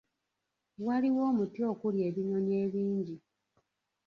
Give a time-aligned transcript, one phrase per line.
[0.85, 3.15] Waliwo omuti okuli ebinyonyi ebingi.